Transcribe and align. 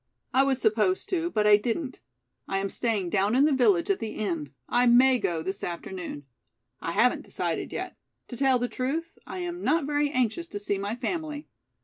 "I 0.33 0.41
was 0.41 0.59
supposed 0.59 1.09
to, 1.09 1.29
but 1.29 1.45
I 1.45 1.57
didn't. 1.57 1.99
I 2.47 2.57
am 2.57 2.71
staying 2.71 3.11
down 3.11 3.35
in 3.35 3.45
the 3.45 3.53
village 3.53 3.91
at 3.91 3.99
the 3.99 4.13
Inn. 4.15 4.51
I 4.67 4.87
may 4.87 5.19
go 5.19 5.43
this 5.43 5.63
afternoon. 5.63 6.25
I 6.81 6.93
haven't 6.93 7.21
decided 7.21 7.71
yet. 7.71 7.95
To 8.29 8.35
tell 8.35 8.57
the 8.57 8.67
truth, 8.67 9.19
I 9.27 9.37
am 9.41 9.63
not 9.63 9.85
very 9.85 10.09
anxious 10.09 10.47
to 10.47 10.59
see 10.59 10.79
my 10.79 10.95
family. 10.95 11.47